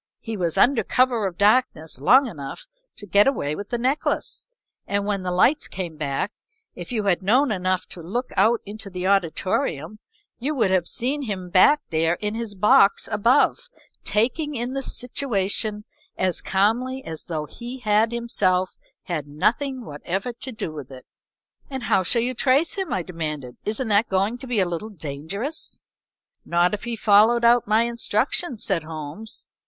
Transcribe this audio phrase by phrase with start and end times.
[0.17, 2.65] He was under cover of darkness long enough
[2.95, 4.49] to get away with the necklace,
[4.87, 6.31] and when the lights came back,
[6.73, 9.99] if you had known enough to look out into the auditorium
[10.39, 13.69] you would have seen him back there in his box above,
[14.03, 15.85] taking in the situation
[16.17, 21.05] as calmly as though he had himself had nothing whatever to do with it."
[21.69, 23.57] "And how shall you trace him?" I demanded.
[23.65, 25.83] "Isn't that going to be a little dangerous?"
[26.43, 29.51] "Not if he followed out my instructions," said Holmes.